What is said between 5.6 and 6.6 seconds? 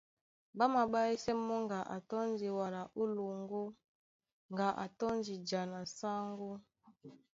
na sáŋgó.